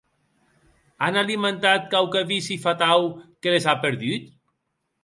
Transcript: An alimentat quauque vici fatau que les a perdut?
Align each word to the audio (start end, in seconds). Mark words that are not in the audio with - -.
An 1.07 1.19
alimentat 1.21 1.85
quauque 1.93 2.25
vici 2.33 2.59
fatau 2.67 3.07
que 3.43 3.57
les 3.59 3.71
a 3.77 3.79
perdut? 3.87 4.35